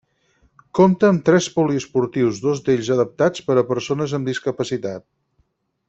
Compta 0.77 1.09
amb 1.11 1.21
tres 1.27 1.49
poliesportius 1.57 2.39
dos 2.47 2.63
d'ells 2.69 2.91
adaptats 2.97 3.45
per 3.51 3.59
a 3.63 3.65
persones 3.75 4.17
amb 4.21 4.33
discapacitat. 4.35 5.07